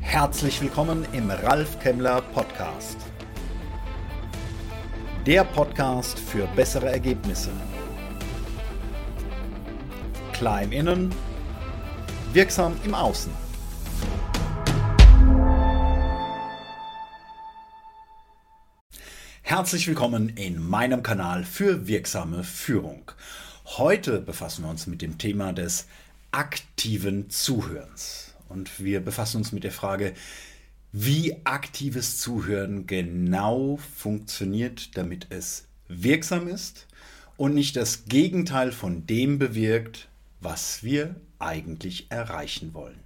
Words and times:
Herzlich 0.00 0.60
willkommen 0.60 1.06
im 1.12 1.30
Ralf 1.30 1.78
Kemmler 1.78 2.20
Podcast. 2.20 2.96
Der 5.24 5.44
Podcast 5.44 6.18
für 6.18 6.48
bessere 6.56 6.90
Ergebnisse. 6.90 7.50
Klar 10.32 10.62
Innen, 10.62 11.14
wirksam 12.32 12.76
im 12.84 12.92
Außen. 12.92 13.30
Herzlich 19.42 19.86
willkommen 19.86 20.30
in 20.30 20.60
meinem 20.60 21.04
Kanal 21.04 21.44
für 21.44 21.86
wirksame 21.86 22.42
Führung. 22.42 23.12
Heute 23.76 24.20
befassen 24.20 24.64
wir 24.64 24.70
uns 24.70 24.88
mit 24.88 25.02
dem 25.02 25.18
Thema 25.18 25.52
des 25.52 25.86
aktiven 26.30 27.30
Zuhörens. 27.30 28.34
Und 28.48 28.80
wir 28.80 29.00
befassen 29.00 29.38
uns 29.38 29.52
mit 29.52 29.64
der 29.64 29.72
Frage, 29.72 30.14
wie 30.92 31.36
aktives 31.44 32.18
Zuhören 32.18 32.86
genau 32.86 33.78
funktioniert, 33.96 34.96
damit 34.96 35.26
es 35.30 35.66
wirksam 35.88 36.48
ist 36.48 36.86
und 37.36 37.54
nicht 37.54 37.76
das 37.76 38.06
Gegenteil 38.06 38.72
von 38.72 39.06
dem 39.06 39.38
bewirkt, 39.38 40.08
was 40.40 40.82
wir 40.82 41.16
eigentlich 41.38 42.10
erreichen 42.10 42.74
wollen. 42.74 42.98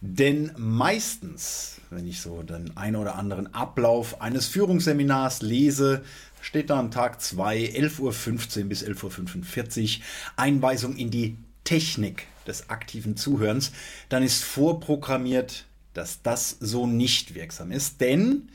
Denn 0.00 0.52
meistens, 0.56 1.80
wenn 1.90 2.06
ich 2.06 2.20
so 2.20 2.42
den 2.42 2.76
einen 2.76 2.96
oder 2.96 3.16
anderen 3.16 3.54
Ablauf 3.54 4.20
eines 4.20 4.46
Führungsseminars 4.46 5.40
lese, 5.40 6.04
steht 6.42 6.70
da 6.70 6.78
am 6.78 6.90
Tag 6.90 7.20
2, 7.20 7.72
11.15 7.76 8.60
Uhr 8.62 8.64
bis 8.68 8.84
11.45 8.84 9.98
Uhr 9.98 10.04
Einweisung 10.36 10.96
in 10.96 11.10
die 11.10 11.38
Technik 11.64 12.26
des 12.48 12.70
aktiven 12.70 13.16
Zuhörens, 13.16 13.72
dann 14.08 14.22
ist 14.22 14.44
vorprogrammiert, 14.44 15.66
dass 15.94 16.22
das 16.22 16.56
so 16.60 16.86
nicht 16.86 17.34
wirksam 17.34 17.72
ist, 17.72 18.00
denn 18.00 18.48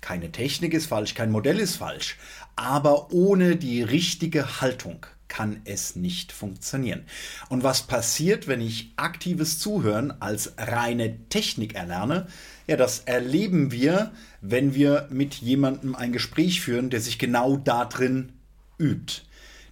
keine 0.00 0.30
Technik 0.30 0.74
ist 0.74 0.86
falsch, 0.86 1.14
kein 1.14 1.32
Modell 1.32 1.58
ist 1.58 1.76
falsch, 1.76 2.16
aber 2.54 3.12
ohne 3.12 3.56
die 3.56 3.82
richtige 3.82 4.60
Haltung 4.60 5.06
kann 5.28 5.60
es 5.64 5.96
nicht 5.96 6.32
funktionieren. 6.32 7.04
Und 7.48 7.62
was 7.62 7.82
passiert, 7.82 8.46
wenn 8.46 8.60
ich 8.60 8.92
aktives 8.96 9.58
Zuhören 9.58 10.12
als 10.20 10.54
reine 10.56 11.28
Technik 11.28 11.74
erlerne? 11.74 12.26
Ja, 12.66 12.76
das 12.76 13.00
erleben 13.00 13.72
wir, 13.72 14.12
wenn 14.40 14.74
wir 14.74 15.08
mit 15.10 15.34
jemandem 15.34 15.94
ein 15.94 16.12
Gespräch 16.12 16.60
führen, 16.60 16.90
der 16.90 17.00
sich 17.00 17.18
genau 17.18 17.56
darin 17.56 18.32
übt. 18.78 19.22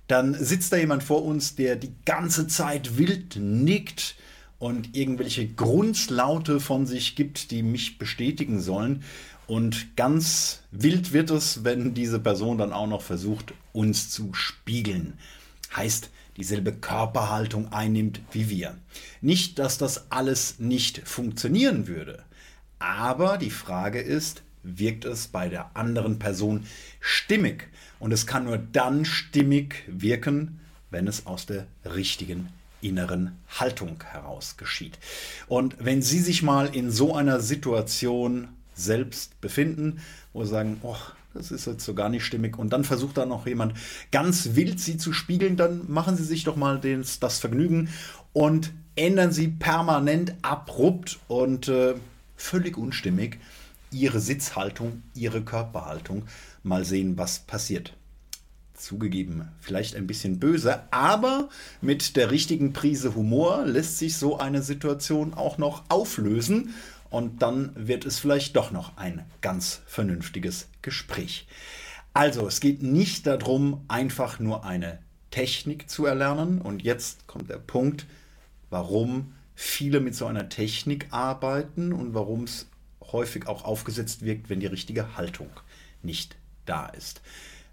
Dann 0.06 0.34
sitzt 0.34 0.72
da 0.72 0.76
jemand 0.76 1.02
vor 1.02 1.24
uns, 1.24 1.56
der 1.56 1.76
die 1.76 1.94
ganze 2.04 2.46
Zeit 2.46 2.98
wild 2.98 3.36
nickt 3.36 4.16
und 4.58 4.96
irgendwelche 4.96 5.46
Grundlaute 5.46 6.60
von 6.60 6.86
sich 6.86 7.16
gibt, 7.16 7.50
die 7.50 7.62
mich 7.62 7.98
bestätigen 7.98 8.60
sollen. 8.60 9.02
Und 9.46 9.96
ganz 9.96 10.62
wild 10.70 11.12
wird 11.12 11.30
es, 11.30 11.64
wenn 11.64 11.94
diese 11.94 12.18
Person 12.18 12.58
dann 12.58 12.72
auch 12.72 12.86
noch 12.86 13.02
versucht, 13.02 13.52
uns 13.72 14.10
zu 14.10 14.32
spiegeln 14.32 15.14
heißt 15.76 16.10
dieselbe 16.36 16.72
Körperhaltung 16.72 17.72
einnimmt 17.72 18.20
wie 18.32 18.48
wir. 18.48 18.76
Nicht, 19.20 19.58
dass 19.58 19.78
das 19.78 20.10
alles 20.10 20.58
nicht 20.58 21.06
funktionieren 21.06 21.86
würde, 21.86 22.24
aber 22.78 23.38
die 23.38 23.50
Frage 23.50 24.00
ist, 24.00 24.42
wirkt 24.64 25.04
es 25.04 25.28
bei 25.28 25.48
der 25.48 25.70
anderen 25.76 26.18
Person 26.18 26.66
stimmig? 27.00 27.68
Und 28.00 28.12
es 28.12 28.26
kann 28.26 28.44
nur 28.44 28.58
dann 28.58 29.04
stimmig 29.04 29.84
wirken, 29.86 30.60
wenn 30.90 31.06
es 31.06 31.26
aus 31.26 31.46
der 31.46 31.66
richtigen 31.84 32.48
inneren 32.80 33.38
Haltung 33.48 34.02
heraus 34.04 34.56
geschieht. 34.56 34.98
Und 35.46 35.76
wenn 35.78 36.02
Sie 36.02 36.20
sich 36.20 36.42
mal 36.42 36.74
in 36.74 36.90
so 36.90 37.14
einer 37.14 37.40
Situation 37.40 38.48
selbst 38.74 39.40
befinden, 39.40 40.00
wo 40.32 40.44
Sie 40.44 40.50
sagen, 40.50 40.78
oh, 40.82 40.96
das 41.34 41.50
ist 41.50 41.66
jetzt 41.66 41.84
so 41.84 41.94
gar 41.94 42.08
nicht 42.08 42.24
stimmig. 42.24 42.58
Und 42.58 42.72
dann 42.72 42.84
versucht 42.84 43.16
da 43.16 43.26
noch 43.26 43.46
jemand 43.46 43.74
ganz 44.12 44.50
wild 44.54 44.80
sie 44.80 44.96
zu 44.96 45.12
spiegeln. 45.12 45.56
Dann 45.56 45.82
machen 45.88 46.16
Sie 46.16 46.24
sich 46.24 46.44
doch 46.44 46.56
mal 46.56 46.80
den, 46.80 47.04
das 47.20 47.38
Vergnügen 47.38 47.88
und 48.32 48.72
ändern 48.96 49.32
Sie 49.32 49.48
permanent 49.48 50.34
abrupt 50.42 51.18
und 51.26 51.68
äh, 51.68 51.94
völlig 52.36 52.78
unstimmig 52.78 53.38
Ihre 53.94 54.20
Sitzhaltung, 54.20 55.02
Ihre 55.14 55.42
Körperhaltung. 55.42 56.24
Mal 56.62 56.84
sehen, 56.84 57.16
was 57.16 57.40
passiert. 57.40 57.96
Zugegeben, 58.74 59.48
vielleicht 59.60 59.94
ein 59.94 60.06
bisschen 60.06 60.40
böse, 60.40 60.82
aber 60.90 61.48
mit 61.80 62.16
der 62.16 62.32
richtigen 62.32 62.72
Prise 62.72 63.14
Humor 63.14 63.64
lässt 63.64 63.98
sich 63.98 64.16
so 64.16 64.38
eine 64.38 64.62
Situation 64.62 65.32
auch 65.32 65.58
noch 65.58 65.84
auflösen 65.88 66.74
und 67.08 67.40
dann 67.42 67.70
wird 67.76 68.04
es 68.04 68.18
vielleicht 68.18 68.56
doch 68.56 68.72
noch 68.72 68.96
ein 68.96 69.24
ganz 69.40 69.82
vernünftiges 69.86 70.66
Gespräch. 70.82 71.46
Also, 72.12 72.46
es 72.46 72.60
geht 72.60 72.82
nicht 72.82 73.26
darum, 73.26 73.84
einfach 73.88 74.40
nur 74.40 74.64
eine 74.64 74.98
Technik 75.34 75.90
zu 75.90 76.06
erlernen. 76.06 76.60
Und 76.60 76.82
jetzt 76.82 77.26
kommt 77.26 77.50
der 77.50 77.58
Punkt, 77.58 78.06
warum 78.70 79.34
viele 79.56 79.98
mit 79.98 80.14
so 80.14 80.26
einer 80.26 80.48
Technik 80.48 81.08
arbeiten 81.10 81.92
und 81.92 82.14
warum 82.14 82.44
es 82.44 82.68
häufig 83.14 83.46
auch 83.46 83.64
aufgesetzt 83.64 84.22
wirkt, 84.24 84.50
wenn 84.50 84.60
die 84.60 84.66
richtige 84.66 85.16
Haltung 85.16 85.48
nicht 86.02 86.36
da 86.66 86.86
ist. 86.88 87.22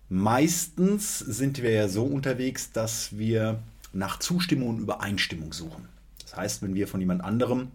Meistens 0.08 1.20
sind 1.20 1.62
wir 1.62 1.72
ja 1.72 1.88
so 1.90 2.06
unterwegs, 2.06 2.72
dass 2.72 3.18
wir 3.18 3.60
nach 3.92 4.20
Zustimmung 4.20 4.70
und 4.70 4.80
Übereinstimmung 4.80 5.52
suchen. 5.52 5.90
Das 6.24 6.38
heißt, 6.38 6.62
wenn 6.62 6.76
wir 6.76 6.88
von 6.88 7.02
jemand 7.02 7.24
anderem 7.24 7.72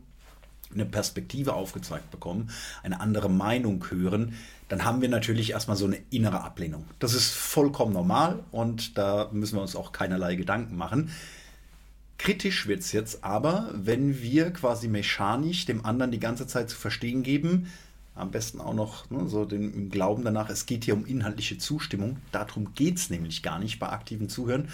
eine 0.72 0.84
Perspektive 0.84 1.54
aufgezeigt 1.54 2.10
bekommen, 2.10 2.50
eine 2.82 3.00
andere 3.00 3.28
Meinung 3.28 3.84
hören, 3.91 4.34
dann 4.69 4.84
haben 4.84 5.00
wir 5.00 5.09
natürlich 5.09 5.50
erstmal 5.50 5.77
so 5.77 5.87
eine 5.87 5.98
innere 6.10 6.43
Ablehnung. 6.43 6.84
Das 6.98 7.15
ist 7.15 7.31
vollkommen 7.31 7.93
normal 7.93 8.41
und 8.50 8.98
da 8.98 9.28
müssen 9.33 9.56
wir 9.56 9.62
uns 9.62 9.77
auch 9.77 9.93
keinerlei 9.93 10.34
Gedanken 10.34 10.77
machen. 10.77 11.10
Kritisch 12.19 12.66
wird 12.66 12.81
es 12.81 12.93
jetzt 12.93 13.25
aber, 13.25 13.71
wenn 13.75 14.22
wir 14.22 14.50
quasi 14.50 14.88
mechanisch 14.88 15.66
dem 15.66 15.84
anderen 15.84 16.12
die 16.12 16.21
ganze 16.21 16.47
Zeit 16.47 16.71
zu 16.71 16.77
verstehen 16.77 17.22
geben, 17.22 17.69
am 18.15 18.31
besten 18.31 18.60
auch 18.60 18.72
noch 18.72 19.10
ne, 19.10 19.28
so 19.28 19.44
den 19.44 19.91
Glauben 19.91 20.25
danach, 20.25 20.49
es 20.49 20.65
geht 20.65 20.84
hier 20.84 20.94
um 20.94 21.04
inhaltliche 21.04 21.59
Zustimmung. 21.59 22.16
Darum 22.32 22.72
geht 22.75 22.97
es 22.97 23.10
nämlich 23.10 23.43
gar 23.43 23.59
nicht 23.59 23.78
bei 23.78 23.91
aktiven 23.91 24.31
Zuhören. 24.31 24.69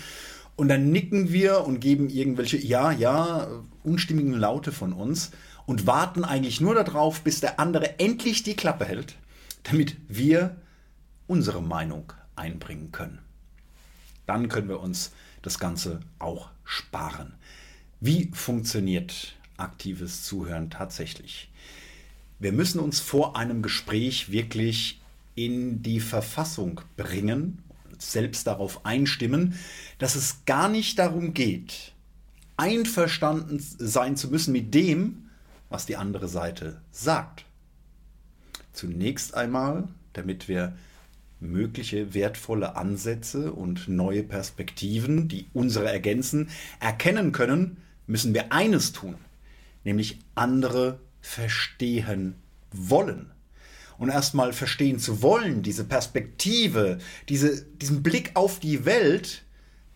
Und 0.55 0.69
dann 0.69 0.91
nicken 0.91 1.33
wir 1.33 1.65
und 1.65 1.81
geben 1.81 2.09
irgendwelche, 2.09 2.59
ja, 2.59 2.93
ja, 2.93 3.49
unstimmigen 3.83 4.35
Laute 4.35 4.71
von 4.71 4.93
uns 4.93 5.33
und 5.67 5.87
warten 5.87 6.25
eigentlich 6.25 6.61
nur 6.61 6.75
darauf, 6.75 7.23
bis 7.23 7.41
der 7.41 7.59
andere 7.59 7.99
endlich 7.99 8.45
die 8.45 8.55
Klappe 8.55 8.85
hält, 8.85 9.17
damit 9.65 9.97
wir 10.09 10.57
unsere 11.27 11.63
Meinung 11.63 12.13
einbringen 12.37 12.93
können. 12.93 13.19
Dann 14.27 14.49
können 14.49 14.69
wir 14.69 14.81
uns 14.81 15.13
das 15.43 15.59
Ganze 15.59 16.01
auch 16.19 16.51
sparen. 16.65 17.35
Wie 18.01 18.31
funktioniert 18.33 19.37
aktives 19.57 20.25
Zuhören 20.25 20.71
tatsächlich? 20.71 21.51
Wir 22.39 22.53
müssen 22.53 22.81
uns 22.81 23.01
vor 23.01 23.37
einem 23.37 23.63
Gespräch 23.63 24.33
wirklich 24.33 25.01
in 25.35 25.83
die 25.83 26.01
Verfassung 26.01 26.81
bringen, 26.97 27.63
selbst 27.99 28.47
darauf 28.47 28.85
einstimmen, 28.85 29.55
dass 29.99 30.17
es 30.17 30.45
gar 30.45 30.69
nicht 30.69 30.99
darum 30.99 31.35
geht, 31.35 31.93
einverstanden 32.57 33.59
sein 33.61 34.17
zu 34.17 34.29
müssen 34.29 34.53
mit 34.53 34.75
dem, 34.75 35.31
was 35.69 35.87
die 35.87 35.97
andere 35.97 36.29
Seite 36.29 36.81
sagt. 36.91 37.45
Zunächst 38.73 39.35
einmal, 39.35 39.89
damit 40.13 40.49
wir 40.49 40.77
mögliche 41.43 42.15
wertvolle 42.15 42.77
Ansätze 42.77 43.53
und 43.53 43.89
neue 43.89 44.23
Perspektiven, 44.23 45.29
die 45.29 45.47
unsere 45.53 45.91
ergänzen, 45.91 46.49
erkennen 46.81 47.33
können, 47.33 47.79
müssen 48.07 48.35
wir 48.35 48.53
eines 48.53 48.93
tun, 48.93 49.17
nämlich 49.85 50.21
andere 50.35 51.01
verstehen 51.21 52.37
wollen. 52.71 53.31
Und 53.99 54.09
erstmal 54.09 54.53
verstehen 54.53 54.99
zu 54.99 55.23
wollen, 55.23 55.63
diese 55.63 55.85
Perspektive, 55.85 56.99
diese, 57.29 57.63
diesen 57.63 58.03
Blick 58.03 58.33
auf 58.35 58.59
die 58.59 58.85
Welt 58.85 59.45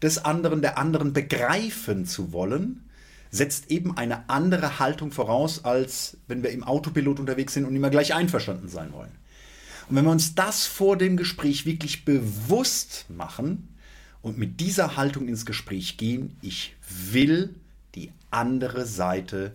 des 0.03 0.25
anderen, 0.25 0.63
der 0.63 0.79
anderen 0.79 1.13
begreifen 1.13 2.05
zu 2.05 2.33
wollen, 2.33 2.89
setzt 3.31 3.71
eben 3.71 3.97
eine 3.97 4.29
andere 4.29 4.79
Haltung 4.79 5.11
voraus, 5.11 5.65
als 5.65 6.19
wenn 6.29 6.43
wir 6.43 6.51
im 6.51 6.63
Autopilot 6.63 7.19
unterwegs 7.19 7.55
sind 7.55 7.65
und 7.65 7.75
immer 7.75 7.91
gleich 7.91 8.15
einverstanden 8.15 8.69
sein 8.69 8.93
wollen. 8.93 9.11
Und 9.89 9.97
wenn 9.97 10.05
wir 10.05 10.11
uns 10.11 10.35
das 10.35 10.67
vor 10.67 10.97
dem 10.97 11.17
Gespräch 11.17 11.67
wirklich 11.67 12.05
bewusst 12.05 13.07
machen 13.09 13.69
und 14.21 14.39
mit 14.39 14.61
dieser 14.61 14.97
Haltung 14.97 15.29
ins 15.29 15.47
Gespräch 15.47 15.97
gehen, 15.97 16.37
ich 16.43 16.75
will 16.89 17.55
die 17.95 18.11
andere 18.31 18.85
Seite 18.87 19.53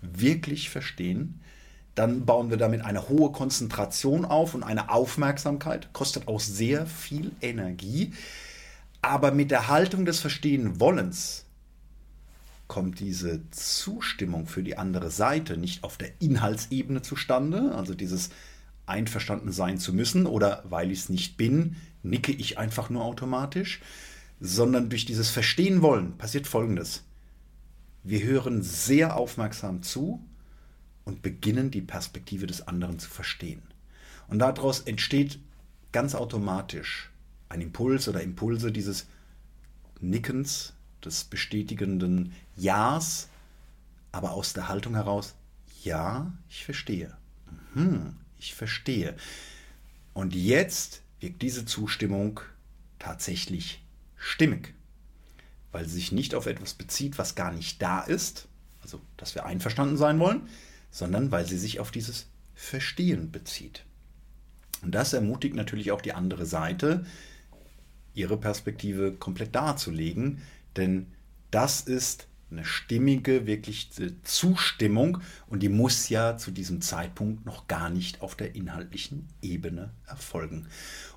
wirklich 0.00 0.70
verstehen, 0.70 1.40
dann 1.94 2.24
bauen 2.24 2.48
wir 2.48 2.56
damit 2.56 2.84
eine 2.84 3.08
hohe 3.08 3.32
Konzentration 3.32 4.24
auf 4.24 4.54
und 4.54 4.62
eine 4.62 4.90
Aufmerksamkeit, 4.90 5.92
kostet 5.92 6.26
auch 6.26 6.40
sehr 6.40 6.86
viel 6.86 7.32
Energie. 7.40 8.12
Aber 9.02 9.32
mit 9.32 9.50
der 9.50 9.68
Haltung 9.68 10.04
des 10.04 10.20
Verstehen 10.20 10.80
Wollens 10.80 11.44
kommt 12.68 13.00
diese 13.00 13.40
Zustimmung 13.50 14.46
für 14.46 14.62
die 14.62 14.78
andere 14.78 15.10
Seite 15.10 15.58
nicht 15.58 15.84
auf 15.84 15.98
der 15.98 16.12
Inhaltsebene 16.20 17.02
zustande, 17.02 17.74
also 17.74 17.94
dieses 17.94 18.30
einverstanden 18.86 19.52
sein 19.52 19.78
zu 19.78 19.92
müssen 19.92 20.26
oder 20.26 20.64
weil 20.68 20.90
ich 20.90 21.00
es 21.00 21.08
nicht 21.08 21.36
bin, 21.36 21.76
nicke 22.02 22.32
ich 22.32 22.58
einfach 22.58 22.90
nur 22.90 23.04
automatisch, 23.04 23.80
sondern 24.40 24.90
durch 24.90 25.04
dieses 25.04 25.30
Verstehen 25.30 25.82
wollen 25.82 26.18
passiert 26.18 26.46
Folgendes. 26.46 27.04
Wir 28.02 28.24
hören 28.24 28.62
sehr 28.62 29.16
aufmerksam 29.16 29.82
zu 29.82 30.24
und 31.04 31.22
beginnen 31.22 31.70
die 31.70 31.82
Perspektive 31.82 32.46
des 32.46 32.66
anderen 32.66 32.98
zu 32.98 33.08
verstehen. 33.08 33.62
Und 34.28 34.40
daraus 34.40 34.80
entsteht 34.80 35.38
ganz 35.92 36.14
automatisch 36.14 37.10
ein 37.48 37.60
Impuls 37.60 38.08
oder 38.08 38.22
Impulse 38.22 38.72
dieses 38.72 39.06
Nickens, 40.00 40.74
des 41.04 41.24
bestätigenden 41.24 42.32
Ja's, 42.56 43.28
aber 44.12 44.32
aus 44.32 44.52
der 44.52 44.68
Haltung 44.68 44.94
heraus, 44.94 45.34
ja, 45.82 46.32
ich 46.48 46.64
verstehe. 46.64 47.16
Mhm, 47.74 48.16
ich 48.42 48.54
verstehe. 48.54 49.16
Und 50.12 50.34
jetzt 50.34 51.02
wirkt 51.20 51.42
diese 51.42 51.64
Zustimmung 51.64 52.40
tatsächlich 52.98 53.82
stimmig, 54.16 54.74
weil 55.70 55.86
sie 55.86 55.94
sich 55.94 56.12
nicht 56.12 56.34
auf 56.34 56.46
etwas 56.46 56.74
bezieht, 56.74 57.18
was 57.18 57.34
gar 57.34 57.52
nicht 57.52 57.80
da 57.80 58.00
ist, 58.00 58.48
also 58.82 59.00
dass 59.16 59.34
wir 59.34 59.46
einverstanden 59.46 59.96
sein 59.96 60.18
wollen, 60.18 60.48
sondern 60.90 61.30
weil 61.30 61.46
sie 61.46 61.58
sich 61.58 61.80
auf 61.80 61.90
dieses 61.90 62.26
Verstehen 62.54 63.30
bezieht. 63.30 63.84
Und 64.82 64.94
das 64.94 65.12
ermutigt 65.12 65.54
natürlich 65.54 65.92
auch 65.92 66.00
die 66.02 66.12
andere 66.12 66.44
Seite, 66.44 67.06
ihre 68.14 68.36
Perspektive 68.36 69.12
komplett 69.12 69.54
darzulegen, 69.54 70.42
denn 70.76 71.06
das 71.50 71.80
ist 71.82 72.26
eine 72.52 72.64
stimmige, 72.64 73.46
wirklich 73.46 73.90
Zustimmung 74.22 75.18
und 75.48 75.62
die 75.62 75.68
muss 75.68 76.08
ja 76.08 76.36
zu 76.36 76.50
diesem 76.50 76.80
Zeitpunkt 76.80 77.46
noch 77.46 77.66
gar 77.66 77.90
nicht 77.90 78.22
auf 78.22 78.34
der 78.34 78.54
inhaltlichen 78.54 79.28
Ebene 79.40 79.90
erfolgen. 80.06 80.66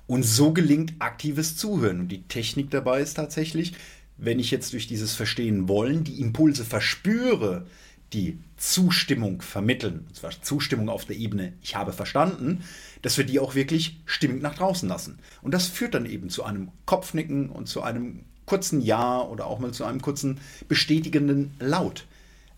Und 0.06 0.24
so 0.24 0.52
gelingt 0.52 0.94
aktives 0.98 1.56
Zuhören. 1.56 2.00
Und 2.00 2.08
die 2.08 2.22
Technik 2.22 2.70
dabei 2.70 3.00
ist 3.00 3.14
tatsächlich, 3.14 3.74
wenn 4.16 4.38
ich 4.38 4.50
jetzt 4.50 4.72
durch 4.72 4.86
dieses 4.86 5.14
Verstehen 5.14 5.68
wollen 5.68 6.04
die 6.04 6.20
Impulse 6.20 6.64
verspüre, 6.64 7.66
die 8.12 8.38
Zustimmung 8.56 9.42
vermitteln, 9.42 10.04
und 10.08 10.16
zwar 10.16 10.30
Zustimmung 10.42 10.88
auf 10.88 11.04
der 11.04 11.16
Ebene, 11.16 11.54
ich 11.60 11.74
habe 11.74 11.92
verstanden, 11.92 12.62
dass 13.02 13.18
wir 13.18 13.24
die 13.24 13.40
auch 13.40 13.54
wirklich 13.54 14.00
stimmig 14.06 14.42
nach 14.42 14.54
draußen 14.54 14.88
lassen. 14.88 15.18
Und 15.42 15.52
das 15.52 15.66
führt 15.66 15.94
dann 15.94 16.06
eben 16.06 16.30
zu 16.30 16.44
einem 16.44 16.70
Kopfnicken 16.86 17.50
und 17.50 17.68
zu 17.68 17.82
einem 17.82 18.24
kurzen 18.46 18.80
Ja 18.80 19.20
oder 19.20 19.46
auch 19.46 19.58
mal 19.58 19.72
zu 19.72 19.84
einem 19.84 20.00
kurzen 20.00 20.40
bestätigenden 20.68 21.54
Laut, 21.58 22.06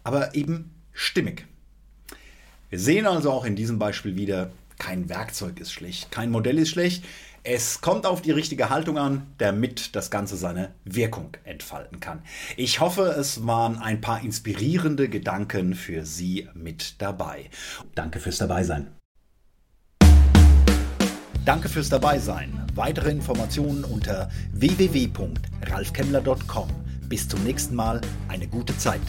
aber 0.05 0.35
eben 0.35 0.71
stimmig. 0.93 1.47
Wir 2.71 2.79
sehen 2.79 3.07
also 3.07 3.33
auch 3.33 3.45
in 3.45 3.57
diesem 3.57 3.79
Beispiel 3.79 4.17
wieder, 4.17 4.51
kein 4.79 5.09
Werkzeug 5.09 5.59
ist 5.59 5.73
schlecht, 5.73 6.11
kein 6.11 6.31
Modell 6.31 6.59
ist 6.59 6.71
schlecht. 6.71 7.05
Es 7.45 7.81
kommt 7.81 8.05
auf 8.05 8.21
die 8.21 8.31
richtige 8.31 8.69
Haltung 8.69 8.99
an, 8.99 9.27
damit 9.39 9.97
das 9.97 10.11
Ganze 10.11 10.37
seine 10.37 10.75
Wirkung 10.85 11.31
entfalten 11.45 11.99
kann. 11.99 12.21
Ich 12.57 12.81
hoffe, 12.81 13.15
es 13.19 13.47
waren 13.47 13.79
ein 13.79 14.01
paar 14.03 14.23
inspirierende 14.23 15.09
Gedanken 15.09 15.75
für 15.75 16.05
Sie 16.05 16.49
mit 16.53 17.01
dabei. 17.01 17.49
Danke 17.95 18.21
fürs 18.21 18.39
Dabeisein. 18.39 18.89
Danke 21.47 21.71
fürs 21.71 21.89
Dabeisein. 21.89 22.58
Weitere 22.79 23.11
Informationen 23.11 23.83
unter 23.83 24.31
www.ralfkemmler.com. 24.53 26.69
Bis 27.09 27.29
zum 27.29 27.43
nächsten 27.43 27.75
Mal. 27.75 28.01
Eine 28.29 28.47
gute 28.47 28.79
Zeit. 28.79 29.01